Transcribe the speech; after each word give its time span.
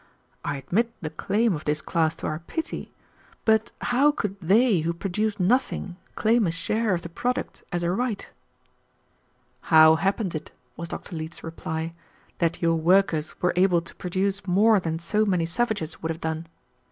"I 0.43 0.57
admit 0.57 0.95
the 1.01 1.11
claim 1.11 1.53
of 1.53 1.65
this 1.65 1.79
class 1.79 2.15
to 2.15 2.25
our 2.25 2.39
pity, 2.39 2.91
but 3.45 3.69
how 3.93 4.09
could 4.11 4.35
they 4.41 4.79
who 4.79 4.93
produced 4.95 5.39
nothing 5.39 5.95
claim 6.15 6.47
a 6.47 6.51
share 6.51 6.95
of 6.95 7.03
the 7.03 7.07
product 7.07 7.61
as 7.71 7.83
a 7.83 7.91
right?" 7.91 8.27
"How 9.69 9.97
happened 9.97 10.33
it," 10.33 10.49
was 10.75 10.89
Dr. 10.89 11.15
Leete's 11.15 11.43
reply, 11.43 11.93
"that 12.39 12.63
your 12.63 12.77
workers 12.77 13.39
were 13.43 13.53
able 13.55 13.81
to 13.83 13.93
produce 13.93 14.47
more 14.47 14.79
than 14.79 14.97
so 14.97 15.23
many 15.23 15.45
savages 15.45 16.01
would 16.01 16.09
have 16.09 16.21
done? 16.21 16.47